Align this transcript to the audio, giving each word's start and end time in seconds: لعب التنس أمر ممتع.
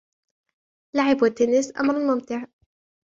لعب 0.95 1.23
التنس 1.23 1.77
أمر 1.77 1.99
ممتع. 1.99 2.45